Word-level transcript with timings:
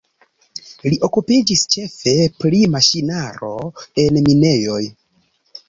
Li 0.85 0.97
okupiĝis 1.07 1.65
ĉefe 1.75 2.15
pri 2.39 2.63
maŝinaro 2.77 3.53
en 4.07 4.21
minejoj. 4.27 4.83